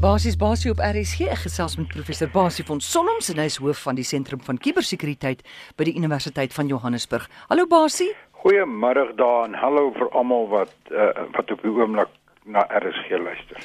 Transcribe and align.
Basies 0.00 0.36
Basie 0.40 0.70
op 0.72 0.78
RSG 0.80 1.26
ek 1.28 1.42
gesels 1.42 1.74
met 1.76 1.90
professor 1.92 2.28
Basie 2.32 2.62
van 2.64 2.78
Sonnoms 2.80 3.26
en 3.28 3.36
hy 3.36 3.44
is 3.50 3.58
hoof 3.60 3.82
van 3.84 3.98
die 3.98 4.04
sentrum 4.08 4.40
van 4.46 4.56
kubersekuriteit 4.56 5.42
by 5.76 5.84
die 5.84 5.92
Universiteit 5.92 6.54
van 6.56 6.70
Johannesburg. 6.72 7.26
Hallo 7.50 7.66
Basie. 7.68 8.08
Goeiemôre 8.40 9.10
daar 9.18 9.50
en 9.50 9.58
hallo 9.60 9.90
vir 9.98 10.08
almal 10.16 10.48
wat 10.54 10.72
uh, 10.88 11.10
wat 11.34 11.52
op 11.52 11.60
die 11.60 11.72
oomblik 11.74 12.08
na 12.48 12.64
RSG 12.80 13.20
luister. 13.20 13.60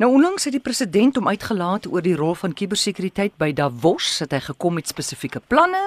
Nou 0.00 0.08
onlangs 0.14 0.48
het 0.48 0.56
die 0.56 0.62
president 0.64 1.20
om 1.20 1.28
uitgelaat 1.28 1.90
oor 1.92 2.06
die 2.06 2.16
rol 2.16 2.32
van 2.46 2.56
kubersekuriteit 2.56 3.36
by 3.36 3.50
Davos, 3.52 4.22
het 4.24 4.32
hy 4.32 4.40
gekom 4.46 4.80
met 4.80 4.88
spesifieke 4.88 5.44
planne. 5.52 5.82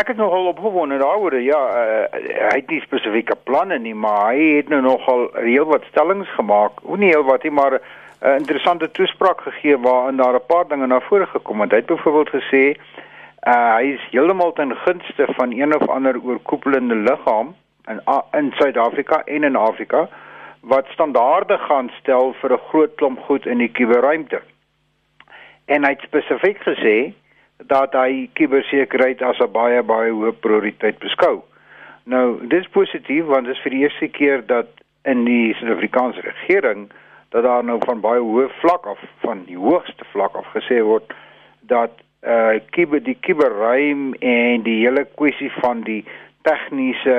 Ek 0.00 0.08
het 0.14 0.16
nogal 0.16 0.48
opgewonde 0.54 1.02
daaroor. 1.04 1.36
Ja, 1.44 1.60
uh, 1.82 2.24
hy 2.48 2.56
het 2.62 2.72
nie 2.72 2.80
spesifieke 2.80 3.36
planne 3.44 3.76
nie, 3.76 3.92
maar 3.92 4.32
hy 4.32 4.56
het 4.62 4.72
nou 4.72 4.80
nogal 4.88 5.28
heelwat 5.36 5.84
stellings 5.92 6.32
gemaak. 6.40 6.80
O 6.88 6.96
nee, 6.96 7.12
heelwat 7.12 7.44
nie, 7.44 7.52
maar 7.52 7.80
'n 8.20 8.26
uh, 8.28 8.36
interessante 8.36 8.90
toespraak 8.90 9.40
gegee 9.40 9.78
waarin 9.78 10.16
daar 10.16 10.34
'n 10.34 10.46
paar 10.46 10.68
dinge 10.68 10.86
na 10.86 11.00
vore 11.00 11.26
gekom 11.26 11.60
het. 11.60 11.70
Hy 11.70 11.76
het 11.76 11.86
byvoorbeeld 11.86 12.30
gesê 12.30 12.64
uh, 13.46 13.74
hy 13.76 13.84
is 13.96 14.06
heeltemal 14.10 14.52
ten 14.52 14.76
gunste 14.76 15.26
van 15.28 15.52
een 15.52 15.74
of 15.74 15.88
ander 15.88 16.20
oorkoepelende 16.22 16.94
liggaam 16.94 17.54
in 17.86 18.00
in 18.32 18.52
Suid-Afrika 18.52 19.22
en 19.24 19.44
in 19.44 19.56
Afrika 19.56 20.08
wat 20.60 20.86
standaarde 20.86 21.58
gaan 21.58 21.90
stel 21.98 22.34
vir 22.40 22.52
'n 22.52 22.66
groot 22.68 22.94
klomp 22.94 23.18
goed 23.18 23.46
in 23.46 23.58
die 23.58 23.70
kuberruimte. 23.70 24.40
En 25.64 25.84
hy 25.84 25.90
het 25.90 26.00
spesifiek 26.00 26.58
gesê 26.58 27.12
dat 27.66 27.92
hy 27.92 28.28
kubersekuriteit 28.32 29.22
as 29.22 29.38
'n 29.38 29.52
baie 29.52 29.82
baie 29.82 30.10
hoë 30.10 30.32
prioriteit 30.32 30.98
beskou. 30.98 31.42
Nou, 32.04 32.46
dis 32.46 32.68
positief 32.68 33.24
want 33.24 33.46
dit 33.46 33.56
is 33.56 33.62
vir 33.62 33.70
die 33.70 33.82
eerste 33.82 34.08
keer 34.08 34.46
dat 34.46 34.66
in 35.04 35.24
die 35.24 35.54
Suid-Afrikaanse 35.54 36.20
regering 36.20 36.90
dat 37.36 37.44
daar 37.44 37.64
nou 37.64 37.76
van 37.84 38.00
baie 38.00 38.20
hoë 38.24 38.48
vlak 38.62 38.86
af 38.88 39.00
van 39.20 39.42
die 39.44 39.58
hoogste 39.60 40.04
vlak 40.12 40.36
af 40.40 40.46
gesê 40.56 40.80
word 40.80 41.10
dat 41.68 41.98
uh 42.24 42.56
kiber 42.72 43.02
die 43.04 43.18
kiberruim 43.26 44.14
en 44.24 44.62
die 44.64 44.78
hele 44.80 45.04
kwessie 45.20 45.50
van 45.60 45.82
die 45.84 46.00
tegniese 46.48 47.16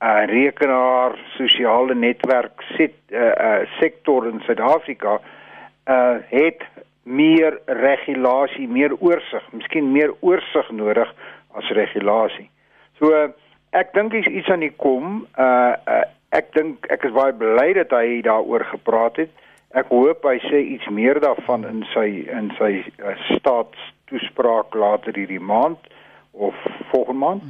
uh 0.00 0.22
rekenaar 0.30 1.18
sosiale 1.34 1.94
netwerk 1.94 2.64
sit 2.76 2.96
uh, 3.12 3.34
uh 3.48 3.58
sektor 3.80 4.28
in 4.30 4.40
Suid-Afrika 4.46 5.18
uh 5.20 6.16
het 6.30 6.64
meer 7.02 7.58
regulasie, 7.66 8.68
meer 8.68 8.96
oorsig, 8.96 9.44
miskien 9.52 9.92
meer 9.92 10.14
oorsig 10.20 10.70
nodig 10.70 11.12
as 11.58 11.68
regulasie. 11.76 12.48
So 12.96 13.12
uh, 13.12 13.28
ek 13.76 13.92
dink 13.92 14.16
is 14.16 14.28
iets 14.30 14.48
aan 14.48 14.64
die 14.64 14.72
kom. 14.80 15.26
Uh, 15.36 15.76
uh 15.84 16.06
ek 16.30 16.52
dink 16.54 16.86
ek 16.94 17.04
is 17.08 17.14
baie 17.16 17.34
bly 17.34 17.72
dat 17.74 17.90
hy 17.90 18.20
daaroor 18.22 18.62
gepraat 18.70 19.16
het. 19.18 19.32
Ek 19.70 19.86
hoop 19.94 20.24
hy 20.26 20.38
sê 20.48 20.60
iets 20.74 20.88
meer 20.90 21.20
daarvan 21.22 21.64
in 21.68 21.84
sy 21.92 22.06
in 22.26 22.50
sy 22.58 22.72
uh, 22.98 23.14
staatstoespraak 23.36 24.74
later 24.74 25.14
hierdie 25.14 25.42
maand 25.42 25.78
of 26.32 26.56
volgende 26.90 27.20
maand. 27.20 27.44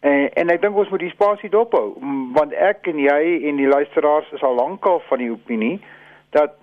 En 0.00 0.26
en 0.34 0.50
ek 0.50 0.62
dink 0.64 0.76
ons 0.76 0.90
moet 0.90 1.04
die 1.04 1.12
spasie 1.12 1.52
dophou 1.52 1.94
want 2.34 2.56
ek 2.56 2.88
en 2.90 2.98
jy 2.98 3.20
en 3.50 3.60
die 3.60 3.70
luisteraars 3.70 4.32
is 4.34 4.42
al 4.42 4.58
lankal 4.58 4.98
van 5.06 5.22
die 5.22 5.30
opinie 5.30 5.76
dat 6.34 6.56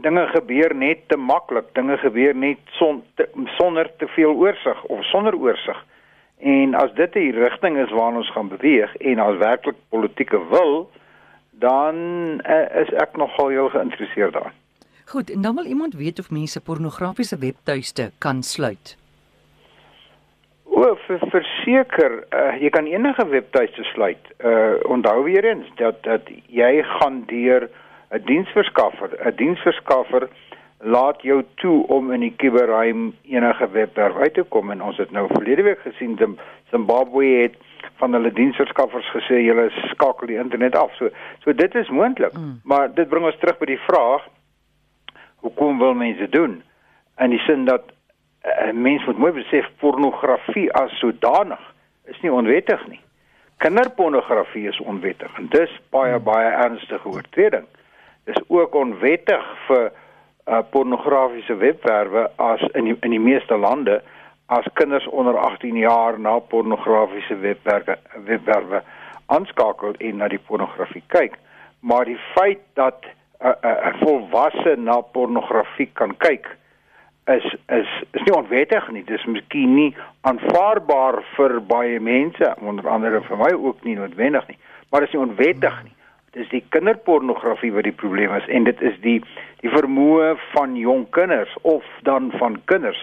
dinge 0.00 0.26
gebeur 0.32 0.74
net 0.74 1.06
te 1.08 1.16
maklik, 1.16 1.70
dinge 1.74 1.98
gebeur 2.00 2.34
net 2.34 2.58
son, 2.78 3.02
te, 3.14 3.26
sonder 3.58 3.90
te 3.98 4.08
veel 4.16 4.32
oorsig 4.32 4.84
of 4.84 5.04
sonder 5.10 5.36
oorsig. 5.36 5.84
En 6.40 6.74
as 6.74 6.92
dit 6.96 7.12
die 7.12 7.32
rigting 7.36 7.76
is 7.78 7.92
waarna 7.92 8.22
ons 8.24 8.32
gaan 8.32 8.48
beweeg 8.48 8.94
en 8.96 9.20
as 9.20 9.36
werklik 9.42 9.76
politieke 9.92 10.40
wil, 10.50 10.88
dan 11.60 11.96
uh, 12.44 12.80
is 12.82 12.90
ek 13.02 13.16
nogal 13.20 13.48
heel 13.48 13.68
geïnteresseerd 13.68 14.32
daarin. 14.32 14.56
Goed, 15.10 15.30
en 15.30 15.42
dan 15.42 15.54
wil 15.54 15.64
iemand 15.64 15.94
weet 15.94 16.18
of 16.18 16.30
mense 16.30 16.60
pornografiese 16.60 17.38
webtuiste 17.38 18.10
kan 18.18 18.42
sluit. 18.42 18.96
O, 20.64 20.94
verseker, 21.34 22.12
uh, 22.30 22.54
jy 22.62 22.70
kan 22.70 22.86
enige 22.86 23.26
webtuiste 23.28 23.82
sluit. 23.92 24.30
Uh 24.44 24.78
onthou 24.88 25.24
weer 25.24 25.44
eens 25.44 25.66
dat 25.82 26.02
dat 26.06 26.30
jy 26.46 26.82
gaan 26.82 27.24
deur 27.26 27.68
'n 28.10 28.22
diensverskaffer, 28.24 29.10
'n 29.26 29.36
diensverskaffer 29.36 30.28
laat 30.80 31.22
jou 31.22 31.42
toe 31.54 31.86
om 31.86 32.12
in 32.12 32.20
die 32.20 32.34
kuberruim 32.36 33.10
enige 33.22 33.68
webwerf 33.70 34.16
uit 34.16 34.34
te 34.34 34.42
kom 34.42 34.70
en 34.70 34.82
ons 34.82 34.96
het 34.96 35.10
nou 35.10 35.26
verlede 35.28 35.62
week 35.62 35.80
gesien 35.84 36.16
Zimbabwe 36.70 37.26
het 37.26 37.56
van 38.00 38.12
hulle 38.12 38.32
diensverskaffers 38.32 39.10
gesê 39.12 39.42
julle 39.44 39.68
skakel 39.90 40.26
die 40.26 40.38
internet 40.40 40.76
af. 40.76 40.94
So 40.96 41.10
so 41.44 41.52
dit 41.52 41.74
is 41.74 41.88
moontlik. 41.88 42.32
Mm. 42.32 42.60
Maar 42.64 42.94
dit 42.94 43.08
bring 43.08 43.24
ons 43.24 43.38
terug 43.38 43.58
by 43.58 43.68
die 43.74 43.82
vraag 43.84 44.24
hoekom 45.44 45.78
wil 45.78 45.94
mense 45.94 46.28
doen? 46.28 46.62
In 47.20 47.30
die 47.30 47.42
sin 47.44 47.64
dat 47.68 47.84
uh, 47.90 48.72
mense 48.72 49.04
moet 49.06 49.18
mooi 49.18 49.32
besef 49.36 49.68
pornografie 49.84 50.68
as 50.72 50.96
sodanig 50.98 51.60
is 52.08 52.20
nie 52.24 52.32
onwettig 52.32 52.86
nie. 52.88 53.00
Kinderpornografie 53.60 54.68
is 54.68 54.80
onwettig 54.80 55.36
en 55.36 55.52
dis 55.52 55.72
baie 55.92 56.16
mm. 56.16 56.24
baie 56.24 56.52
ernstige 56.64 57.08
oortreding. 57.08 57.68
Dis 58.24 58.40
ook 58.48 58.74
onwettig 58.74 59.44
vir 59.68 59.90
uh, 60.46 60.62
pornografiese 60.70 61.56
webwerwe 61.56 62.30
as 62.36 62.60
in 62.74 62.84
die, 62.84 62.96
in 63.00 63.10
die 63.10 63.20
meeste 63.20 63.56
lande 63.56 64.00
as 64.46 64.66
kinders 64.74 65.06
onder 65.08 65.38
18 65.38 65.76
jaar 65.76 66.20
na 66.20 66.38
pornografiese 66.38 67.36
webwerwe 67.36 67.98
webwerwe 68.24 68.82
aanskakel 69.26 69.94
en 69.98 70.16
na 70.16 70.28
die 70.28 70.42
pornografie 70.46 71.02
kyk. 71.06 71.36
Maar 71.80 72.04
die 72.04 72.18
feit 72.34 72.60
dat 72.74 73.04
'n 73.04 73.46
uh, 73.46 73.52
uh, 73.64 73.70
uh, 73.70 74.00
volwasse 74.00 74.74
na 74.76 75.00
pornografie 75.00 75.90
kan 75.92 76.16
kyk 76.16 76.56
is 77.24 77.56
is 77.68 77.90
is 78.10 78.22
nie 78.22 78.34
onwettig 78.34 78.90
nie. 78.90 79.04
Dis 79.04 79.24
miskien 79.24 79.74
nie 79.74 79.96
aanvaarbaar 80.20 81.22
vir 81.36 81.60
baie 81.60 82.00
mense, 82.00 82.54
onder 82.60 82.88
andere 82.88 83.22
vir 83.28 83.36
my 83.36 83.52
ook 83.54 83.84
nie 83.84 83.96
noodwendig 83.96 84.46
nie, 84.48 84.58
maar 84.90 85.00
dis 85.00 85.12
nie 85.12 85.22
onwettig 85.22 85.82
nie. 85.84 85.94
Dis 86.36 86.48
die 86.48 86.62
kinderpornografie 86.68 87.72
wat 87.72 87.88
die 87.88 87.96
probleem 88.02 88.34
is 88.34 88.46
en 88.46 88.64
dit 88.64 88.80
is 88.80 88.98
die 89.02 89.18
die 89.60 89.70
vermoë 89.72 90.36
van 90.54 90.76
jong 90.78 91.08
kinders 91.10 91.52
of 91.62 91.84
dan 92.06 92.30
van 92.38 92.60
kinders 92.70 93.00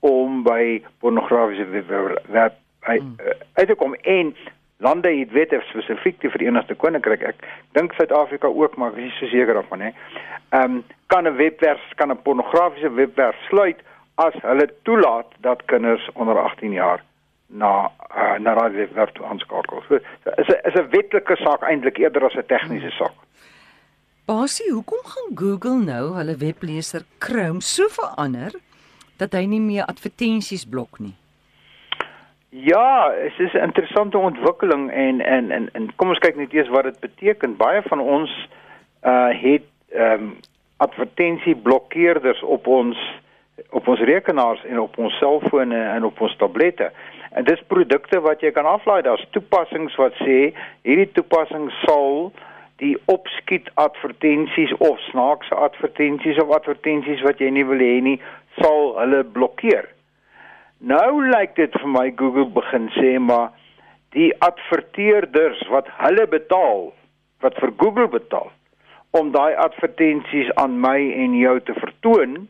om 0.00 0.42
by 0.46 0.80
pornografiese 1.02 1.66
web 1.68 2.54
hmm. 2.86 3.16
eh, 3.18 3.34
uit 3.54 3.66
te 3.68 3.74
kom. 3.74 3.94
En 3.94 4.32
lande 4.80 5.12
het 5.18 5.32
wette 5.32 5.60
spesifiek 5.68 6.20
die 6.20 6.30
Verenigde 6.30 6.74
Koninkryk. 6.74 7.26
Ek 7.34 7.44
dink 7.76 7.92
Suid-Afrika 7.98 8.48
ook 8.48 8.78
maar 8.80 8.96
ek 8.96 9.10
is 9.10 9.18
so 9.18 9.28
seker 9.28 9.60
daarvan 9.60 9.88
hè. 9.88 9.92
Ehm 10.50 10.80
um, 10.80 10.82
kan 11.12 11.26
'n 11.26 11.36
webwerf 11.36 11.82
kan 11.96 12.10
'n 12.10 12.22
pornografiese 12.22 12.92
webwerf 12.94 13.36
sluit 13.48 13.82
as 14.14 14.34
hulle 14.42 14.68
toelaat 14.82 15.26
dat 15.40 15.64
kinders 15.64 16.08
onder 16.14 16.38
18 16.38 16.72
jaar 16.72 17.02
na 17.50 17.90
uh, 18.16 18.38
na 18.38 18.54
daai 18.54 18.70
webwerf 18.70 19.12
toe 19.12 19.26
aanskakel. 19.26 19.82
So 19.88 19.94
is 19.94 20.48
'n 20.48 20.60
is 20.68 20.74
'n 20.74 20.90
wetlike 20.90 21.36
saak 21.36 21.62
eintlik 21.62 21.98
eerder 21.98 22.24
as 22.24 22.34
'n 22.34 22.46
tegniese 22.46 22.90
saak. 22.90 23.16
Basie, 24.26 24.72
hoekom 24.72 25.02
gaan 25.04 25.30
Google 25.34 25.78
nou 25.84 26.14
hulle 26.14 26.36
webleser 26.36 27.02
Chrome 27.18 27.60
so 27.60 27.88
verander 27.88 28.52
dat 29.16 29.32
hy 29.32 29.44
nie 29.46 29.60
meer 29.60 29.84
advertensies 29.84 30.64
blok 30.64 30.98
nie. 30.98 31.14
Ja, 32.50 33.10
dit 33.10 33.38
is 33.38 33.52
'n 33.52 33.62
interessante 33.62 34.18
ontwikkeling 34.18 34.90
en 34.90 35.20
en 35.20 35.50
en, 35.50 35.68
en 35.72 35.94
kom 35.96 36.08
ons 36.08 36.18
kyk 36.18 36.36
net 36.36 36.52
eers 36.52 36.68
wat 36.68 36.82
dit 36.82 37.00
beteken. 37.00 37.56
Baie 37.56 37.82
van 37.82 38.00
ons 38.00 38.48
uh 39.02 39.30
het 39.42 39.66
ehm 39.88 40.12
um, 40.12 40.36
advertensieblokkeerders 40.76 42.42
op 42.42 42.66
ons 42.66 42.98
op 43.70 43.88
ons 43.88 44.00
rekenaars 44.00 44.64
en 44.64 44.80
op 44.80 44.98
ons 44.98 45.18
selfone 45.18 45.82
en 45.82 46.04
op 46.04 46.20
ons 46.20 46.36
tablette. 46.36 46.92
En 47.38 47.46
dis 47.46 47.62
produkte 47.70 48.20
wat 48.20 48.42
jy 48.42 48.50
kan 48.54 48.66
aflaai. 48.66 49.02
Daar's 49.06 49.26
toepassings 49.36 49.94
wat 50.00 50.16
sê 50.24 50.50
hierdie 50.86 51.10
toepassing 51.14 51.70
sal 51.84 52.32
die 52.82 52.96
opskiet 53.12 53.68
advertensies 53.80 54.72
of 54.78 54.98
snaakse 55.10 55.54
advertensies 55.54 56.40
of 56.42 56.52
advertensies 56.56 57.22
wat 57.26 57.40
jy 57.42 57.50
nie 57.52 57.66
wil 57.68 57.82
hê 57.82 57.98
nie 58.02 58.16
sal 58.58 58.94
hulle 58.98 59.20
blokkeer. 59.36 59.86
Nou 60.80 61.20
lyk 61.28 61.58
dit 61.60 61.74
vir 61.76 61.90
my 61.92 62.06
Google 62.16 62.48
begin 62.56 62.88
sê 62.96 63.18
maar 63.20 63.50
die 64.16 64.30
adverteerders 64.42 65.60
wat 65.70 65.90
hulle 66.00 66.24
betaal, 66.26 66.88
wat 67.44 67.58
vir 67.60 67.74
Google 67.82 68.08
betaal 68.10 68.48
om 69.16 69.32
daai 69.34 69.54
advertensies 69.58 70.50
aan 70.62 70.78
my 70.80 70.96
en 71.18 71.34
jou 71.34 71.56
te 71.66 71.74
vertoon, 71.76 72.46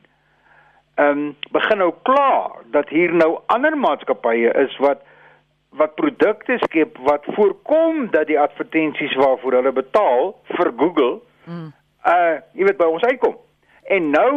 ehm 1.01 1.19
um, 1.19 1.37
begin 1.55 1.79
nou 1.81 1.93
klaar 2.03 2.61
dat 2.75 2.89
hier 2.89 3.13
nou 3.15 3.39
ander 3.47 3.77
maatskappye 3.79 4.53
is 4.65 4.77
wat 4.85 5.07
wat 5.81 5.95
produkte 5.95 6.59
skep 6.59 6.99
wat 7.07 7.25
voorkom 7.37 8.11
dat 8.11 8.27
die 8.27 8.41
advertensies 8.41 9.15
waarvoor 9.15 9.53
hulle 9.53 9.73
betaal 9.73 10.35
vir 10.57 10.73
Google 10.77 11.21
mm. 11.45 11.71
uh 12.15 12.35
jy 12.53 12.67
weet 12.69 12.81
by 12.81 12.89
ons 12.91 13.07
uitkom. 13.07 13.37
En 13.91 14.11
nou 14.11 14.33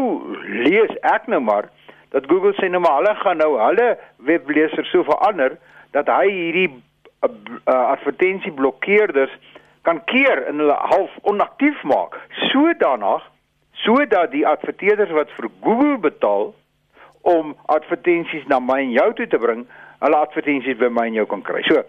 lees 0.65 0.93
ek 1.01 1.27
nou 1.27 1.41
maar 1.41 1.69
dat 2.13 2.29
Google 2.29 2.53
sê 2.59 2.69
nou 2.69 2.81
maar 2.85 3.01
hulle 3.01 3.15
gaan 3.25 3.41
nou 3.41 3.51
hulle 3.57 3.89
webleser 4.29 4.85
so 4.91 5.03
verander 5.09 5.57
dat 5.97 6.09
hy 6.09 6.29
hierdie 6.29 6.69
uh, 6.69 7.29
uh, 7.29 7.75
advertensieblokkeerders 7.95 9.33
kan 9.81 10.03
keer 10.05 10.45
en 10.47 10.61
hulle 10.63 10.79
half 10.93 11.17
onaktief 11.29 11.83
maak 11.83 12.19
sodanig 12.51 13.25
sodat 13.83 14.31
die 14.31 14.47
adverteerders 14.47 15.11
wat 15.11 15.31
vir 15.37 15.49
Google 15.61 15.97
betaal 15.97 16.53
om 17.21 17.55
advertensies 17.71 18.47
na 18.51 18.59
my 18.59 18.81
en 18.83 18.91
jou 18.91 19.09
toe 19.17 19.27
te 19.27 19.39
bring, 19.39 19.63
hulle 20.03 20.19
advertensies 20.19 20.79
by 20.79 20.89
my 20.91 21.07
en 21.07 21.17
jou 21.21 21.25
kan 21.31 21.43
kry. 21.45 21.63
So 21.67 21.83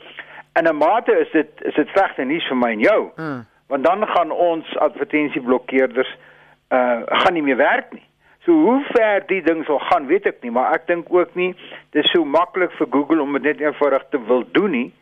in 0.58 0.68
'n 0.68 0.76
mate 0.76 1.12
is 1.18 1.30
dit 1.32 1.50
is 1.62 1.74
dit 1.74 1.88
slegte 1.88 2.24
nuus 2.24 2.46
vir 2.48 2.56
my 2.56 2.70
en 2.70 2.80
jou. 2.80 3.10
Mm. 3.16 3.46
Want 3.66 3.84
dan 3.84 4.06
gaan 4.06 4.30
ons 4.30 4.76
advertensieblokkeerders 4.76 6.16
uh 6.70 7.00
gaan 7.06 7.34
nie 7.34 7.42
meer 7.42 7.56
werk 7.56 7.92
nie. 7.92 8.06
So 8.44 8.52
hoe 8.52 8.84
ver 8.92 9.26
die 9.26 9.42
ding 9.42 9.64
sal 9.64 9.78
gaan, 9.78 10.06
weet 10.06 10.26
ek 10.26 10.42
nie, 10.42 10.50
maar 10.50 10.74
ek 10.74 10.86
dink 10.86 11.06
ook 11.10 11.34
nie 11.34 11.54
dis 11.90 12.10
so 12.10 12.24
maklik 12.24 12.72
vir 12.72 12.86
Google 12.90 13.22
om 13.22 13.32
dit 13.32 13.42
net 13.42 13.60
eenvoudig 13.60 14.04
te 14.10 14.20
wil 14.26 14.44
doen 14.52 14.70
nie. 14.70 14.92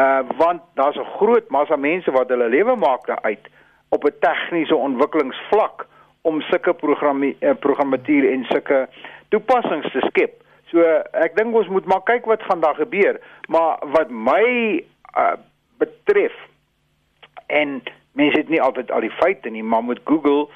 Uh 0.00 0.22
want 0.36 0.62
daar's 0.74 0.96
'n 0.96 1.14
groot 1.18 1.50
massa 1.50 1.76
mense 1.76 2.10
wat 2.10 2.28
hulle 2.28 2.48
lewe 2.48 2.76
maak 2.76 3.06
daaruit 3.06 3.48
op 3.88 4.04
'n 4.04 4.18
tegniese 4.20 4.76
ontwikkelingsvlak 4.76 5.86
om 6.28 6.40
sulke 6.50 6.74
programme 6.76 7.32
uh, 7.40 7.54
programmatuur 7.64 8.28
en 8.32 8.44
sulke 8.52 8.84
toepassings 9.32 9.90
te 9.94 10.04
skep. 10.08 10.38
So 10.70 10.84
ek 11.16 11.36
dink 11.38 11.56
ons 11.56 11.70
moet 11.72 11.86
maar 11.88 12.04
kyk 12.08 12.28
wat 12.28 12.44
gaan 12.44 12.60
daar 12.64 12.76
gebeur, 12.76 13.20
maar 13.48 13.80
wat 13.96 14.12
my 14.12 14.44
uh, 15.16 15.36
betref 15.80 16.34
en 17.46 17.78
mense 18.18 18.36
het 18.36 18.50
nie 18.52 18.60
altyd 18.62 18.90
al 18.92 19.06
die 19.06 19.14
feite 19.20 19.50
nie, 19.50 19.64
maar 19.64 19.84
met 19.84 20.02
Google 20.04 20.48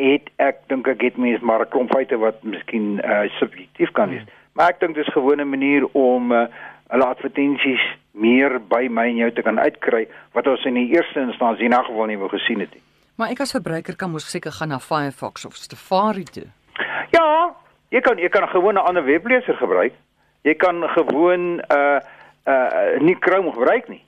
het 0.00 0.28
ek 0.42 0.62
dink 0.70 0.88
ek 0.88 1.02
het 1.02 1.18
mense 1.20 1.44
maar 1.44 1.64
'n 1.64 1.72
klomp 1.74 1.90
feite 1.92 2.18
wat 2.18 2.42
miskien 2.42 3.00
uh, 3.04 3.26
subjektief 3.38 3.90
kan 3.98 4.10
wees. 4.10 4.22
Hmm. 4.22 4.40
Maar 4.52 4.68
ek 4.68 4.80
dink 4.80 4.94
dis 4.94 5.08
'n 5.08 5.18
gewone 5.18 5.44
manier 5.44 5.88
om 5.92 6.32
uh, 6.32 6.46
hulle 6.88 7.04
advertensies 7.04 7.84
meer 8.12 8.60
by 8.68 8.88
my 8.90 9.06
en 9.08 9.16
jou 9.16 9.32
te 9.32 9.42
kan 9.42 9.60
uitkry 9.60 10.06
wat 10.32 10.46
ons 10.46 10.64
in 10.64 10.74
die 10.74 10.90
eerste 10.94 11.20
instansie 11.20 11.64
in 11.64 11.74
geval 11.74 12.06
nie 12.06 12.18
wou 12.18 12.28
gesien 12.28 12.60
het 12.60 12.74
nie. 12.74 12.82
Maar 13.22 13.30
ek 13.30 13.44
as 13.44 13.54
verbruiker 13.54 13.94
kan 13.94 14.10
mos 14.10 14.24
seker 14.26 14.50
gaan 14.50 14.72
na 14.74 14.80
Firefox 14.82 15.44
of 15.46 15.54
Safari 15.54 16.24
toe. 16.26 16.48
Ja, 17.14 17.54
Jy 17.92 18.00
kan 18.00 18.18
jy 18.18 18.28
kan 18.28 18.48
gewoon 18.48 18.74
'n 18.74 18.86
ander 18.88 19.04
webleser 19.04 19.54
gebruik. 19.54 19.92
Jy 20.42 20.54
kan 20.54 20.88
gewoon 20.88 21.62
uh, 21.68 22.00
uh 22.46 22.98
nie 22.98 23.16
Chrome 23.20 23.52
gebruik 23.52 23.88
nie. 23.88 24.04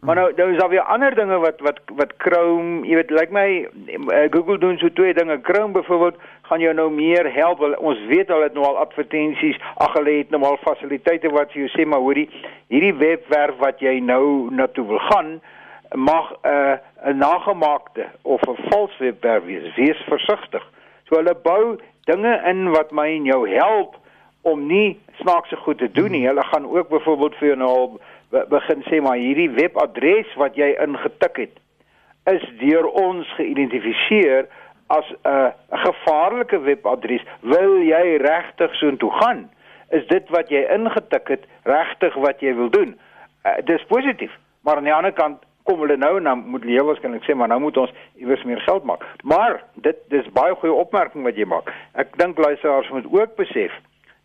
Maar 0.00 0.14
nou 0.14 0.32
nou 0.36 0.52
is 0.52 0.58
daar 0.58 0.68
weer 0.68 0.80
ander 0.80 1.14
dinge 1.14 1.38
wat 1.38 1.60
wat 1.60 1.78
wat 1.86 2.12
Chrome, 2.18 2.86
jy 2.86 2.94
weet, 2.94 3.10
lyk 3.10 3.20
like 3.20 3.32
my 3.32 3.68
uh, 3.86 4.26
Google 4.30 4.58
doen 4.58 4.78
so 4.78 4.88
twee 4.92 5.14
dinge. 5.14 5.38
Chrome 5.42 5.72
byvoorbeeld 5.72 6.16
gaan 6.42 6.60
jou 6.60 6.74
nou 6.74 6.90
meer 6.90 7.32
help. 7.34 7.60
Ons 7.78 8.06
weet 8.06 8.30
al 8.30 8.42
het 8.42 8.54
nou 8.54 8.66
al 8.66 8.78
advertensies, 8.78 9.60
ag 9.74 9.92
hulle 9.92 10.18
het 10.18 10.30
nou 10.30 10.42
al 10.42 10.56
fasiliteite 10.56 11.28
wat 11.30 11.52
vir 11.52 11.66
jou 11.66 11.70
sê 11.76 11.86
maar 11.86 12.00
hoorie, 12.00 12.30
hierdie 12.66 12.94
webwerf 12.94 13.56
wat 13.58 13.80
jy 13.80 14.00
nou 14.00 14.50
na 14.50 14.66
toe 14.66 14.86
wil 14.86 14.98
gaan 14.98 15.40
mag 15.94 16.32
'n 16.32 16.48
uh, 16.48 16.76
'n 17.04 17.16
nagemaakte 17.18 18.06
of 18.22 18.40
'n 18.42 18.56
vals 18.68 18.98
webwerf 18.98 19.44
wees. 19.44 19.74
Wees 19.74 20.00
versigtig. 20.08 20.64
So 21.08 21.16
hulle 21.16 21.34
bou 21.42 21.78
dinge 22.04 22.42
in 22.46 22.70
wat 22.70 22.90
my 22.90 23.06
en 23.06 23.24
jou 23.24 23.48
help 23.50 23.96
om 24.42 24.66
nie 24.66 25.00
snaakse 25.20 25.56
goed 25.56 25.78
te 25.78 25.90
doen 25.92 26.10
nie. 26.10 26.26
Hulle 26.26 26.44
gaan 26.44 26.66
ook 26.66 26.88
byvoorbeeld 26.88 27.34
vir 27.34 27.46
jou 27.46 27.56
nou 27.58 27.98
begin 28.48 28.82
sê 28.82 29.00
maar 29.02 29.16
hierdie 29.16 29.50
webadres 29.50 30.34
wat 30.36 30.56
jy 30.56 30.76
ingetik 30.80 31.36
het 31.36 31.56
is 32.28 32.44
deur 32.60 32.86
ons 32.86 33.28
geïdentifiseer 33.36 34.48
as 34.86 35.04
'n 35.24 35.52
gevaarlike 35.70 36.60
webadres. 36.60 37.22
Wil 37.40 37.82
jy 37.82 38.16
regtig 38.16 38.74
soontoe 38.74 39.10
gaan? 39.10 39.50
Is 39.90 40.06
dit 40.06 40.28
wat 40.28 40.48
jy 40.48 40.66
ingetik 40.68 41.28
het 41.28 41.44
regtig 41.62 42.14
wat 42.14 42.40
jy 42.40 42.54
wil 42.54 42.70
doen? 42.70 42.98
Uh, 43.44 43.52
dis 43.64 43.84
positief. 43.84 44.32
Maar 44.60 44.76
aan 44.76 44.84
die 44.84 44.94
ander 44.94 45.12
kant 45.12 45.42
kom 45.68 45.82
hulle 45.84 45.98
nou 46.00 46.14
en 46.18 46.30
dan 46.30 46.44
moet 46.48 46.64
hulle 46.64 46.84
waarskynlik 46.88 47.26
sê 47.28 47.36
maar 47.36 47.52
nou 47.52 47.60
moet 47.66 47.76
ons 47.84 47.92
iewers 48.16 48.44
meer 48.48 48.60
geld 48.64 48.86
maak. 48.88 49.04
Maar 49.22 49.60
dit 49.84 49.98
dis 50.14 50.30
baie 50.36 50.56
goeie 50.60 50.72
opmerking 50.84 51.26
wat 51.28 51.36
jy 51.36 51.44
maak. 51.48 51.68
Ek 51.92 52.16
dink 52.20 52.40
luisteraars 52.40 52.88
moet 52.94 53.10
ook 53.12 53.36
besef 53.36 53.74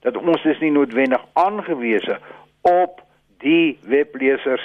dat 0.07 0.17
ons 0.19 0.45
is 0.45 0.59
nie 0.63 0.71
noodwendig 0.71 1.21
aangewese 1.39 2.19
op 2.67 3.03
die 3.43 3.77
weblesers 3.91 4.63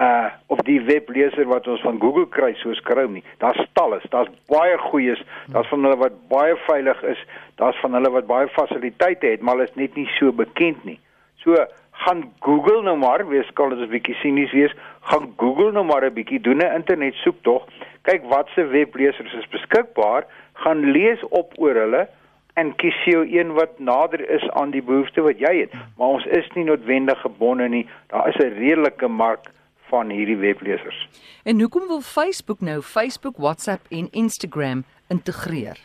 uh 0.00 0.28
of 0.46 0.62
die 0.64 0.80
webleser 0.80 1.44
wat 1.48 1.66
ons 1.68 1.82
van 1.84 1.98
Google 2.00 2.26
kry 2.32 2.54
soos 2.62 2.80
Chrome 2.84 3.18
nie. 3.18 3.24
Daar's 3.42 3.60
talle, 3.76 4.00
daar's 4.12 4.30
baie 4.48 4.78
goeies, 4.88 5.20
daar's 5.52 5.68
van 5.68 5.84
hulle 5.84 5.98
wat 6.00 6.16
baie 6.32 6.56
veilig 6.64 7.02
is, 7.12 7.20
daar's 7.60 7.80
van 7.84 7.96
hulle 7.98 8.12
wat 8.14 8.28
baie 8.30 8.48
fasiliteite 8.54 9.34
het, 9.34 9.44
maar 9.44 9.58
hulle 9.58 9.68
is 9.68 9.76
net 9.76 9.98
nie 10.00 10.08
so 10.16 10.32
bekend 10.32 10.84
nie. 10.88 10.96
So 11.44 11.66
gaan 12.04 12.24
Google 12.40 12.80
nou 12.82 12.96
maar, 12.96 13.26
wees 13.28 13.52
kan 13.52 13.74
dit 13.74 13.84
'n 13.84 13.92
bietjie 13.92 14.16
sinies 14.22 14.52
wees, 14.56 14.72
gaan 15.00 15.32
Google 15.36 15.72
nou 15.72 15.84
maar 15.84 16.04
'n 16.04 16.14
bietjie 16.14 16.40
doen 16.40 16.62
'n 16.62 16.74
internet 16.74 17.14
soektog, 17.14 17.66
kyk 18.02 18.22
watse 18.24 18.66
weblesers 18.66 19.32
is 19.32 19.48
beskikbaar, 19.48 20.26
gaan 20.52 20.90
lees 20.90 21.22
op 21.28 21.52
oor 21.56 21.74
hulle 21.74 22.08
en 22.54 22.74
kies 22.76 23.04
jou 23.04 23.38
een 23.38 23.52
wat 23.52 23.78
nader 23.78 24.30
is 24.30 24.50
aan 24.50 24.70
die 24.70 24.82
behoefte 24.82 25.22
wat 25.22 25.38
jy 25.38 25.60
het. 25.60 25.72
Maar 25.96 26.08
ons 26.08 26.26
is 26.26 26.48
nie 26.54 26.64
noodwendig 26.64 27.20
gebonde 27.20 27.68
nie. 27.68 27.86
Daar 28.06 28.28
is 28.28 28.36
'n 28.36 28.54
redelike 28.58 29.08
mark 29.08 29.50
van 29.88 30.10
hierdie 30.10 30.36
weblesers. 30.36 31.08
En 31.44 31.60
hoekom 31.60 31.86
wil 31.86 32.00
Facebook 32.00 32.60
nou 32.60 32.82
Facebook, 32.82 33.36
WhatsApp 33.36 33.86
en 33.88 34.08
Instagram 34.10 34.84
integreer? 35.08 35.78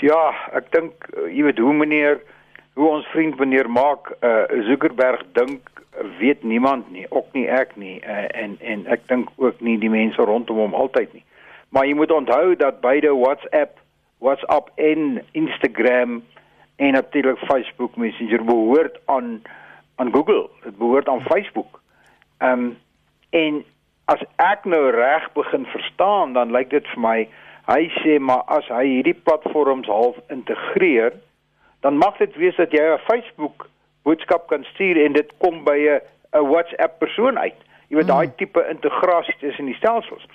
Ja, 0.00 0.34
ek 0.52 0.72
dink 0.72 0.92
jy 1.32 1.42
weet 1.42 1.58
hoe 1.58 1.74
meneer 1.74 2.20
hoe 2.76 2.88
ons 2.88 3.06
vriend 3.06 3.38
meneer 3.38 3.70
maak 3.70 4.12
uh 4.20 4.44
Zuckerberg 4.68 5.22
dink 5.32 5.60
weet 6.18 6.42
niemand 6.42 6.90
nie, 6.90 7.06
ook 7.08 7.26
nie 7.32 7.46
ek 7.48 7.76
nie 7.76 8.00
uh, 8.00 8.24
en 8.42 8.56
en 8.60 8.86
ek 8.86 9.08
dink 9.08 9.30
ook 9.36 9.60
nie 9.60 9.78
die 9.78 9.90
mense 9.90 10.22
rondom 10.22 10.56
hom 10.56 10.74
altyd 10.74 11.12
nie. 11.12 11.24
Maar 11.68 11.86
jy 11.86 11.94
moet 11.94 12.12
onthou 12.12 12.56
dat 12.56 12.80
beide 12.80 13.14
WhatsApp, 13.14 13.78
WhatsApp 14.18 14.70
en 14.74 15.22
Instagram 15.32 16.22
en 16.76 16.92
natuurlik 16.92 17.38
Facebook 17.38 17.96
Messenger 17.96 18.44
behoort 18.44 19.00
aan 19.04 19.42
aan 19.96 20.12
Google. 20.12 20.48
Dit 20.62 20.78
behoort 20.78 21.08
aan 21.08 21.24
Facebook. 21.30 21.80
Ehm 22.38 22.52
um, 22.52 22.76
en 23.30 23.64
as 24.04 24.22
ek 24.36 24.64
nou 24.64 24.90
reg 24.90 25.32
begin 25.32 25.66
verstaan, 25.66 26.32
dan 26.32 26.50
lyk 26.54 26.70
dit 26.70 26.86
vir 26.94 27.00
my 27.00 27.28
hy 27.66 27.86
sê 28.00 28.18
maar 28.22 28.44
as 28.46 28.66
hy 28.70 28.84
hierdie 28.86 29.16
platforms 29.26 29.88
half 29.90 30.18
integreer 30.30 31.16
dan 31.82 31.98
mag 31.98 32.18
dit 32.22 32.36
wees 32.38 32.56
dat 32.56 32.72
jy 32.74 32.82
'n 32.82 33.02
Facebook 33.10 33.68
boodskap 34.06 34.46
kan 34.48 34.64
stuur 34.72 35.04
en 35.04 35.12
dit 35.12 35.32
kom 35.42 35.64
by 35.64 35.78
'n 35.78 36.00
'n 36.38 36.48
WhatsApp 36.52 36.98
persoon 36.98 37.38
uit. 37.38 37.60
Jy 37.88 37.96
weet 37.96 38.10
daai 38.10 38.26
mm. 38.26 38.36
tipe 38.36 38.66
integrasie 38.70 39.34
tussen 39.40 39.70
die 39.70 39.78
stelsels. 39.78 40.26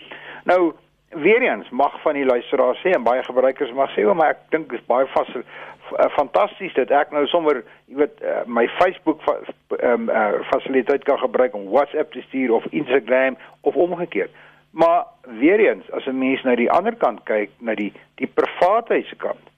Nou 0.44 0.74
weer 1.10 1.42
eens 1.42 1.70
mag 1.70 2.02
van 2.02 2.14
die 2.14 2.26
luisteraars 2.26 2.80
sê 2.80 2.94
en 2.96 3.04
baie 3.04 3.24
gebruikers 3.24 3.72
mag 3.76 3.92
sê, 3.96 4.06
maar 4.16 4.36
ek 4.36 4.46
dink 4.56 4.70
dit 4.72 4.80
is 4.80 4.86
baie 4.88 5.08
vas 5.12 5.34
eh, 5.36 6.08
fantasties 6.16 6.74
dat 6.78 6.92
ek 6.96 7.12
nou 7.12 7.26
sommer 7.28 7.64
jy 7.92 7.98
weet 8.00 8.22
uh, 8.24 8.44
my 8.48 8.68
Facebook 8.80 9.20
ehm 9.28 10.08
um, 10.08 10.10
uh, 10.10 10.40
fasiliteit 10.52 11.04
kan 11.04 11.20
gebruik 11.20 11.54
om 11.58 11.68
WhatsApp 11.74 12.14
te 12.16 12.24
stuur 12.30 12.54
of 12.56 12.66
Instagram 12.72 13.38
of 13.62 13.76
omgekeerd. 13.76 14.32
Maar 14.72 15.04
weer 15.40 15.60
eens 15.60 15.92
as 15.92 16.06
'n 16.08 16.18
mens 16.18 16.44
na 16.44 16.56
die 16.56 16.72
ander 16.72 16.96
kant 16.96 17.24
kyk, 17.24 17.52
na 17.60 17.76
die 17.76 17.92
die 18.16 18.28
privaatheids 18.28 19.10
se 19.10 19.16
kant, 19.16 19.51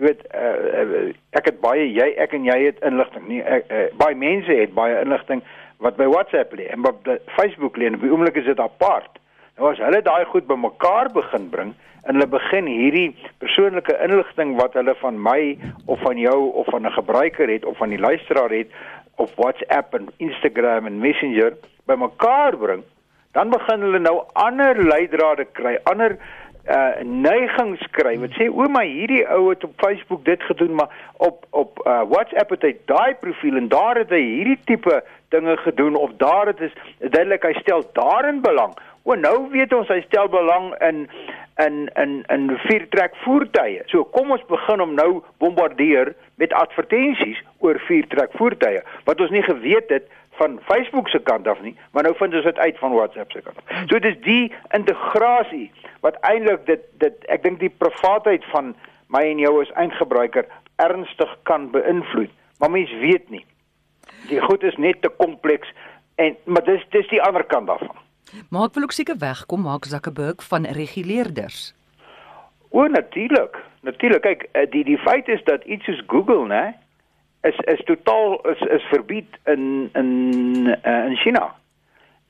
jy 0.00 0.06
weet 0.06 0.22
uh, 0.32 1.12
ek 1.36 1.50
het 1.50 1.58
baie 1.60 1.84
jy 1.84 2.06
ek 2.16 2.32
en 2.32 2.46
jy 2.48 2.56
het 2.64 2.78
inligting 2.86 3.26
nie 3.28 3.42
ek, 3.44 3.66
uh, 3.68 3.86
baie 4.00 4.16
mense 4.16 4.54
het 4.56 4.72
baie 4.74 4.96
inligting 5.02 5.42
wat 5.84 5.98
by 6.00 6.08
WhatsApp 6.08 6.54
lê 6.56 6.70
en 6.72 6.86
op 6.88 7.04
Facebook 7.36 7.76
lê 7.76 7.88
en 7.88 7.98
op 7.98 8.04
die 8.04 8.12
oomblik 8.12 8.36
is 8.36 8.48
dit 8.48 8.60
apart. 8.60 9.20
Nou 9.58 9.70
as 9.72 9.80
hulle 9.80 10.00
daai 10.04 10.24
goed 10.32 10.48
bymekaar 10.48 11.12
begin 11.12 11.48
bring 11.52 11.74
en 12.08 12.16
hulle 12.16 12.28
begin 12.32 12.68
hierdie 12.68 13.10
persoonlike 13.42 13.96
inligting 14.04 14.54
wat 14.60 14.76
hulle 14.78 14.94
van 15.02 15.20
my 15.20 15.40
of 15.86 16.00
van 16.04 16.20
jou 16.20 16.38
of 16.62 16.68
van 16.72 16.86
'n 16.88 16.96
gebruiker 16.96 17.48
het 17.48 17.64
of 17.64 17.76
van 17.76 17.92
die 17.92 18.00
luisteraar 18.00 18.52
het 18.56 18.72
op 19.16 19.30
WhatsApp 19.36 19.94
en 19.94 20.08
Instagram 20.16 20.86
en 20.86 21.00
Messenger 21.00 21.56
bymekaar 21.84 22.56
bring 22.56 22.84
dan 23.32 23.50
begin 23.50 23.80
hulle 23.80 23.98
nou 23.98 24.16
ander 24.32 24.80
leidrade 24.84 25.44
kry 25.52 25.78
ander 25.84 26.16
uh 26.68 27.00
neiging 27.02 27.76
skryf 27.80 28.20
wat 28.20 28.36
sê 28.36 28.50
o 28.50 28.68
my 28.68 28.84
hierdie 28.86 29.22
ou 29.32 29.48
het 29.48 29.64
op 29.64 29.72
Facebook 29.80 30.24
dit 30.24 30.42
gedoen 30.42 30.74
maar 30.74 30.92
op 31.16 31.46
op 31.50 31.80
uh 31.86 32.02
WhatsApp 32.12 32.50
het 32.50 32.62
hy 32.68 32.74
daai 32.84 33.14
profiel 33.20 33.56
en 33.56 33.68
daar 33.72 33.96
het 34.02 34.12
hy 34.12 34.20
hierdie 34.20 34.58
tipe 34.64 35.00
dinge 35.30 35.56
gedoen 35.56 35.94
of 35.94 36.10
daar 36.16 36.46
het 36.46 36.60
is 36.60 36.72
duidelik 36.98 37.42
hy 37.42 37.52
stel 37.62 37.84
daarin 37.92 38.40
belang. 38.40 38.74
O 39.02 39.14
nou 39.16 39.48
weet 39.50 39.72
ons 39.72 39.88
hy 39.88 40.02
stel 40.06 40.28
belang 40.28 40.74
in 40.84 41.06
in 41.64 41.88
in 42.02 42.12
in 42.28 42.50
viertrek 42.66 43.16
voertuie. 43.24 43.80
So 43.86 44.04
kom 44.04 44.30
ons 44.30 44.44
begin 44.48 44.80
om 44.80 44.94
nou 44.94 45.22
bombardeer 45.42 46.14
met 46.40 46.52
advertensies 46.52 47.40
oor 47.58 47.80
viertrek 47.88 48.36
voertuie. 48.36 48.82
Wat 49.08 49.20
ons 49.20 49.30
nie 49.30 49.44
geweet 49.46 49.88
het 49.88 50.08
van 50.40 50.58
Facebook 50.64 51.08
se 51.08 51.20
kant 51.20 51.48
af 51.48 51.60
nie, 51.60 51.74
maar 51.92 52.06
nou 52.06 52.14
vind 52.16 52.34
ons 52.34 52.46
dit 52.48 52.58
uit 52.58 52.78
van 52.78 52.94
WhatsApp 52.96 53.32
se 53.32 53.42
kant. 53.44 53.60
So 53.90 53.98
dit 53.98 54.08
is 54.14 54.18
die 54.24 54.52
integrasie 54.76 55.68
wat 56.00 56.16
eintlik 56.32 56.64
dit 56.66 56.86
dit 57.04 57.26
ek 57.28 57.44
dink 57.44 57.60
die 57.60 57.72
privaatheid 57.82 58.46
van 58.54 58.72
my 59.12 59.22
en 59.32 59.42
jou 59.42 59.54
as 59.60 59.72
eindgebruiker 59.82 60.48
ernstig 60.80 61.32
kan 61.48 61.68
beïnvloed. 61.74 62.32
Maar 62.60 62.70
mens 62.70 62.92
weet 63.02 63.28
nie. 63.30 63.44
Die 64.28 64.40
goed 64.40 64.64
is 64.64 64.76
net 64.76 65.02
te 65.04 65.12
kompleks 65.20 65.68
en 66.20 66.36
maar 66.44 66.64
dis 66.64 66.84
dis 66.96 67.08
die 67.12 67.22
ander 67.22 67.44
kant 67.44 67.68
daarvan. 67.68 67.96
Maar 68.48 68.70
ek 68.70 68.78
wil 68.78 68.86
ook 68.88 68.96
seker 68.96 69.18
wegkom 69.18 69.66
maak 69.66 69.84
Zuckerberg 69.90 70.44
van 70.48 70.68
reguleerders. 70.80 71.74
O 72.70 72.86
natuurlik. 72.86 73.58
Natuurlik. 73.82 74.22
Kyk, 74.22 74.46
eh, 74.52 74.70
die 74.70 74.84
die 74.84 74.98
feit 74.98 75.28
is 75.28 75.42
dat 75.44 75.64
iets 75.64 75.84
soos 75.84 76.02
Google, 76.06 76.46
né, 76.46 76.64
is 77.42 77.56
is 77.72 77.80
totaal 77.84 78.40
is 78.52 78.60
is 78.60 78.82
verbied 78.92 79.38
in 79.46 79.90
in 79.94 80.10
uh, 80.84 81.04
in 81.06 81.16
China. 81.16 81.54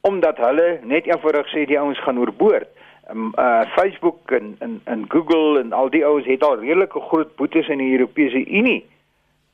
Omdat 0.00 0.37
hulle 0.37 0.79
net 0.83 1.07
eenvoudig 1.07 1.50
sê 1.50 1.67
die 1.67 1.79
ouens 1.79 2.00
gaan 2.02 2.19
oorboord. 2.19 2.69
Um, 3.11 3.33
uh 3.38 3.62
Facebook 3.75 4.31
en 4.31 4.55
en 4.59 4.81
en 4.85 5.05
Google 5.09 5.61
en 5.61 5.73
al 5.73 5.90
die 5.90 6.05
ouens 6.07 6.26
het 6.26 6.45
al 6.47 6.61
redelike 6.61 7.00
groot 7.00 7.35
boetes 7.37 7.69
in 7.69 7.83
die 7.83 7.93
Europese 7.99 8.45
Unie 8.47 8.85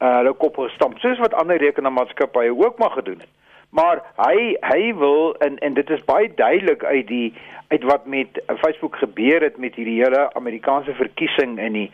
uh 0.01 0.17
hulle 0.19 0.33
kop 0.37 0.61
gestamp 0.61 0.99
soos 1.01 1.19
wat 1.25 1.35
ander 1.35 1.57
rekeningmaatskappye 1.57 2.53
ook 2.53 2.79
maar 2.79 2.91
gedoen 2.91 3.25
het. 3.25 3.33
Maar 3.71 4.03
hy 4.17 4.57
hy 4.61 4.95
wil 4.95 5.35
en 5.41 5.59
en 5.59 5.75
dit 5.75 5.91
is 5.91 6.05
baie 6.05 6.29
duidelik 6.35 6.85
uit 6.85 7.07
die 7.07 7.35
uit 7.69 7.83
wat 7.83 8.07
met 8.07 8.43
Facebook 8.61 8.97
gebeur 8.97 9.43
het 9.43 9.57
met 9.57 9.75
hierdie 9.75 10.03
hele 10.03 10.29
Amerikaanse 10.35 10.95
verkiesing 10.95 11.59
in 11.59 11.73
die 11.73 11.91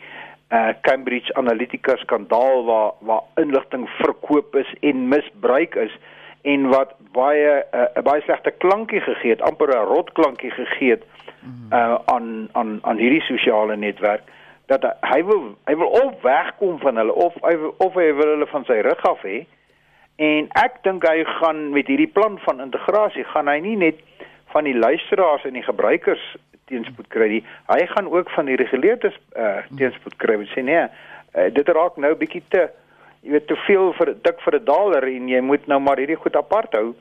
uh 0.49 0.73
Cambridge 0.81 1.33
Analytica 1.33 1.95
skandaal 1.95 2.65
waar 2.65 2.91
waar 2.99 3.23
inligting 3.35 3.89
verkoop 3.89 4.55
is 4.55 4.73
en 4.81 5.07
misbruik 5.07 5.75
is 5.75 5.97
en 6.41 6.67
wat 6.67 6.93
baie 7.11 7.63
'n 7.71 7.77
uh, 7.97 8.03
baie 8.03 8.21
slegte 8.21 8.51
klankie 8.51 9.01
gegee 9.01 9.29
het, 9.29 9.41
amper 9.41 9.69
'n 9.69 9.85
rot 9.85 10.11
klankie 10.11 10.51
gegee 10.51 10.89
het 10.89 11.03
uh 11.71 11.97
aan 12.05 12.49
aan 12.51 12.79
aan 12.81 12.97
hierdie 12.97 13.21
sosiale 13.21 13.75
netwerk 13.75 14.21
dat 14.65 14.85
hy 15.01 15.23
wil 15.27 15.55
hy 15.67 15.75
wil 15.75 15.87
of 15.87 16.21
wegkom 16.21 16.79
van 16.79 16.97
hulle 16.97 17.13
of 17.13 17.35
hy 17.41 17.55
of 17.77 17.93
hy 17.99 18.09
wil 18.15 18.33
hulle 18.35 18.47
van 18.51 18.65
sy 18.69 18.79
rug 18.85 19.05
af 19.09 19.21
hê. 19.27 19.43
En 20.21 20.47
ek 20.61 20.79
dink 20.85 21.05
hy 21.07 21.23
gaan 21.39 21.71
met 21.73 21.89
hierdie 21.89 22.11
plan 22.11 22.37
van 22.45 22.61
integrasie 22.61 23.25
gaan 23.33 23.49
hy 23.51 23.59
nie 23.65 23.75
net 23.75 24.01
van 24.53 24.67
die 24.69 24.77
luisteraars 24.77 25.45
en 25.49 25.57
die 25.57 25.65
gebruikers 25.65 26.23
teenspoed 26.73 27.09
kry 27.13 27.29
nie. 27.37 27.43
Hy 27.69 27.85
gaan 27.93 28.09
ook 28.11 28.31
van 28.35 28.49
die 28.49 28.59
reguleerders 28.59 29.17
uh 29.37 29.61
teenspoed 29.77 30.17
kry. 30.21 30.39
Hy 30.41 30.49
sê 30.55 30.65
nee, 30.65 30.83
uh, 30.89 31.49
dit 31.53 31.73
raak 31.77 32.01
nou 32.01 32.15
bietjie 32.19 32.43
te 32.49 32.67
jy 33.23 33.37
weet 33.37 33.47
te 33.47 33.55
veel 33.67 33.93
vir 33.99 34.15
dik 34.25 34.41
vir 34.43 34.59
'n 34.59 34.65
dollar 34.65 35.07
en 35.07 35.29
jy 35.29 35.41
moet 35.41 35.67
nou 35.67 35.79
maar 35.79 36.01
hierdie 36.01 36.19
goed 36.19 36.35
apart 36.35 36.73
hou. 36.73 36.93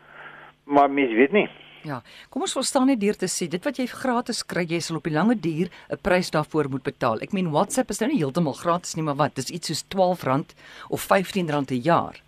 Maar 0.64 0.91
mens 0.91 1.12
weet 1.19 1.33
nie. 1.33 1.49
Ja, 1.83 2.02
kom 2.31 2.45
ons 2.47 2.55
verstaan 2.55 2.87
net 2.87 3.00
deur 3.00 3.17
te 3.19 3.26
sê, 3.26 3.49
dit 3.50 3.64
wat 3.67 3.79
jy 3.81 3.88
gratis 3.91 4.45
kry, 4.47 4.62
jy 4.71 4.79
sal 4.81 5.00
op 5.00 5.05
die 5.09 5.14
lange 5.14 5.35
duur 5.35 5.67
'n 5.91 5.99
prys 5.99 6.31
daarvoor 6.31 6.71
moet 6.71 6.83
betaal. 6.83 7.19
Ek 7.21 7.33
meen 7.33 7.50
WhatsApp 7.50 7.91
is 7.91 7.99
nou 7.99 8.11
nie 8.11 8.23
heeltemal 8.23 8.55
gratis 8.55 8.95
nie, 8.95 9.02
maar 9.02 9.17
wat? 9.17 9.35
Dis 9.35 9.50
iets 9.50 9.67
soos 9.67 9.85
R12 9.91 10.55
of 10.88 11.09
R15 11.11 11.50
'n 11.71 11.83
jaar. 11.83 12.23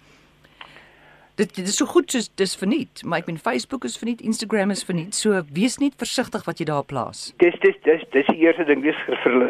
Dit 1.34 1.54
dit 1.56 1.66
is 1.66 1.76
so 1.76 1.86
goed 1.90 2.10
soos 2.14 2.28
dis 2.38 2.52
verniet, 2.56 3.02
maar 3.02 3.24
ek 3.24 3.26
meen 3.26 3.38
Facebook 3.42 3.84
is 3.88 3.96
verniet, 3.98 4.20
Instagram 4.22 4.70
is 4.70 4.84
verniet. 4.86 5.16
So 5.18 5.40
wees 5.56 5.80
net 5.82 5.96
versigtig 5.98 6.44
wat 6.46 6.60
jy 6.62 6.68
daar 6.70 6.84
plaas. 6.86 7.32
Dis 7.42 7.56
dis 7.64 7.78
dis 7.82 8.04
dis 8.14 8.28
die 8.30 8.44
eerste 8.46 8.66
ding, 8.68 8.84
dis 8.86 9.00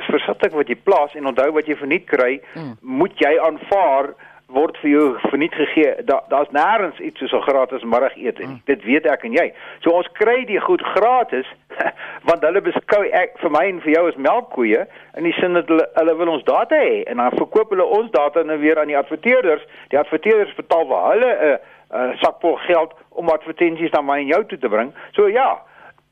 versigtig 0.09 0.57
wat 0.57 0.73
jy 0.73 0.79
plaas 0.87 1.13
en 1.19 1.29
onthou 1.29 1.51
wat 1.59 1.69
jy 1.69 1.77
verniet 1.77 2.07
kry, 2.09 2.39
mm. 2.55 2.79
moet 2.81 3.21
jy 3.21 3.35
aanvaar 3.49 4.15
word 4.47 4.77
vir 4.83 4.91
jou 4.91 5.05
verniet 5.31 5.55
gegee. 5.55 5.95
Daar 6.05 6.23
daar's 6.29 6.51
nêrens 6.53 6.99
iets 7.01 7.19
soos 7.19 7.33
'n 7.33 7.47
gratis 7.49 7.83
middagete 7.83 8.43
nie. 8.43 8.49
Mm. 8.49 8.61
Dit 8.65 8.83
weet 8.85 9.07
ek 9.07 9.25
en 9.25 9.33
jy. 9.33 9.53
So 9.81 9.91
ons 9.91 10.09
kry 10.13 10.45
die 10.45 10.61
goed 10.61 10.83
gratis 10.83 11.47
want 12.29 12.45
hulle 12.45 12.61
beskou 12.61 13.03
ek 13.11 13.39
vir 13.39 13.51
my 13.51 13.65
en 13.69 13.81
vir 13.81 13.93
jou 13.93 14.09
as 14.09 14.17
melkkoeie 14.17 14.87
in 15.17 15.25
die 15.25 15.33
sin 15.33 15.55
dat 15.55 15.69
hulle 15.69 15.89
hulle 15.95 16.17
wil 16.17 16.29
ons 16.29 16.45
data 16.45 16.77
hê 16.77 17.03
en 17.03 17.17
dan 17.17 17.37
verkoop 17.37 17.71
hulle 17.71 17.85
ons 17.85 18.11
data 18.11 18.43
nou 18.43 18.59
weer 18.59 18.79
aan 18.79 18.93
die 18.93 18.99
adverteerders. 18.99 19.63
Die 19.89 19.99
adverteerders 19.99 20.55
betaal 20.55 20.87
vir 20.87 21.01
hulle 21.11 21.31
'n 21.35 21.53
uh, 21.53 21.57
uh, 21.99 22.17
sakvol 22.21 22.57
geld 22.57 22.93
om 23.09 23.29
advertensies 23.29 23.93
na 23.93 24.01
my 24.01 24.19
en 24.19 24.27
jou 24.27 24.45
toe 24.45 24.59
te 24.59 24.69
bring. 24.69 24.93
So 25.13 25.29
ja, 25.29 25.63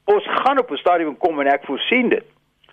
ons 0.04 0.24
gaan 0.26 0.58
op 0.58 0.70
'n 0.70 0.76
stadium 0.76 1.16
kom 1.18 1.40
en 1.40 1.46
ek 1.46 1.64
voorsien 1.64 2.08
dit 2.08 2.24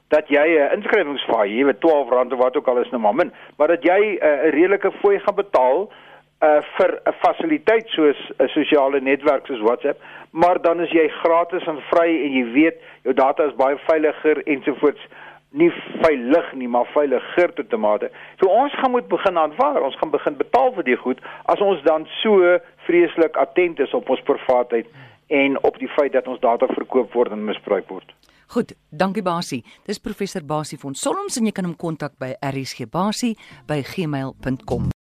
dat 0.10 0.28
jy 0.28 0.46
'n 0.48 0.62
uh, 0.62 0.74
inskrywingsfooi, 0.74 1.50
jy 1.58 1.66
weet 1.66 1.82
R12 1.86 2.34
of 2.34 2.40
wat 2.44 2.58
ook 2.58 2.68
al 2.68 2.82
is 2.82 2.90
nou 2.90 3.02
maar 3.02 3.16
min, 3.16 3.34
maar 3.58 3.68
dat 3.68 3.84
jy 3.84 4.00
'n 4.00 4.18
uh, 4.26 4.50
redelike 4.50 4.92
fooi 5.02 5.20
gaan 5.20 5.36
betaal 5.36 5.90
uh 6.42 6.62
vir 6.78 6.92
'n 7.06 7.14
fasiliteit 7.22 7.88
soos 7.88 8.20
'n 8.40 8.48
sosiale 8.48 9.02
netwerk 9.02 9.46
soos 9.46 9.62
WhatsApp, 9.62 10.02
maar 10.32 10.62
dan 10.62 10.82
is 10.82 10.92
jy 10.92 11.08
gratis 11.08 11.68
en 11.68 11.82
vry 11.92 12.10
en 12.26 12.32
jy 12.32 12.46
weet 12.52 12.78
jou 13.04 13.14
data 13.14 13.44
is 13.44 13.56
baie 13.56 13.78
veiliger 13.78 14.42
ensovoorts 14.48 15.02
nie 15.52 15.72
veilig 16.02 16.54
nie, 16.54 16.68
maar 16.68 16.86
veiliger 16.94 17.54
tot 17.54 17.74
'n 17.74 17.80
mate. 17.80 18.12
So 18.40 18.50
ons 18.50 18.74
gaan 18.74 18.92
moet 18.92 19.08
begin 19.08 19.38
aanvaar, 19.38 19.82
ons 19.82 19.96
gaan 19.96 20.10
begin 20.10 20.38
betaal 20.38 20.74
vir 20.74 20.84
die 20.84 20.96
goed 20.96 21.20
as 21.46 21.60
ons 21.60 21.82
dan 21.84 22.08
so 22.22 22.60
vreeslik 22.86 23.38
attent 23.38 23.80
is 23.80 23.94
op 23.94 24.10
ons 24.10 24.22
privaatheid 24.22 24.86
en 25.28 25.64
op 25.64 25.78
die 25.80 25.88
feit 25.88 26.12
dat 26.12 26.28
ons 26.28 26.40
data 26.40 26.68
verkoop 26.68 27.14
word 27.14 27.32
en 27.32 27.46
misbruik 27.46 27.88
word. 27.90 28.14
Goed, 28.50 28.74
dankie 28.90 29.22
Basie. 29.22 29.62
Dis 29.86 30.02
professor 30.02 30.42
Basie 30.46 30.78
van 30.82 30.96
Solms 30.98 31.38
en 31.38 31.46
jy 31.46 31.52
kan 31.54 31.66
hom 31.70 31.78
kontak 31.78 32.18
by 32.18 32.34
rsgbasie@gmail.com. 32.42 34.90